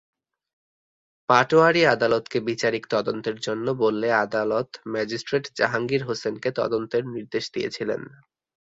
[1.29, 8.01] পাটোয়ারী আদালতকে বিচারিক তদন্তের জন্য বললে আদালত ম্যাজিস্ট্রেট জাহাঙ্গীর হোসেনকে তদন্তের নির্দেশ দিয়েছিলেন।